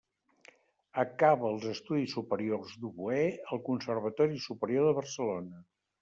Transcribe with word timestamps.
Acaba 1.01 1.49
els 1.49 1.67
estudis 1.73 2.15
superiors 2.17 2.71
d'oboè 2.85 3.19
al 3.55 3.61
Conservatori 3.67 4.39
Superior 4.47 4.89
de 4.89 4.95
Barcelona. 5.01 5.61